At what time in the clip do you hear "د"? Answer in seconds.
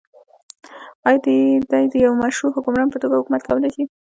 1.91-1.95